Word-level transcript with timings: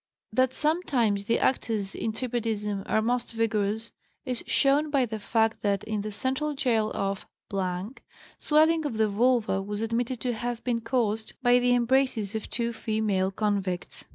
"That 0.33 0.55
sometimes 0.55 1.25
the 1.25 1.37
actors 1.37 1.93
in 1.93 2.11
tribadism 2.11 2.81
are 2.89 3.03
most 3.03 3.33
vigorous 3.33 3.91
is 4.25 4.41
shown 4.47 4.89
by 4.89 5.05
the 5.05 5.19
fact 5.19 5.61
that, 5.61 5.83
in 5.83 6.01
the 6.01 6.11
central 6.11 6.55
gaol 6.55 6.89
of, 6.97 7.27
swelling 8.39 8.83
of 8.87 8.97
the 8.97 9.07
vulva 9.09 9.61
was 9.61 9.83
admitted 9.83 10.19
to 10.21 10.33
have 10.33 10.63
been 10.63 10.81
caused 10.81 11.33
by 11.43 11.59
the 11.59 11.75
embraces 11.75 12.33
of 12.33 12.49
two 12.49 12.73
female 12.73 13.29
convicts. 13.29 14.05